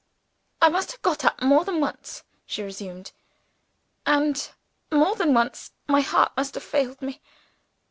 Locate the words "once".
1.79-2.23, 5.35-5.73